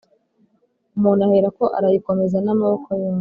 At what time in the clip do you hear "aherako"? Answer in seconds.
1.27-1.63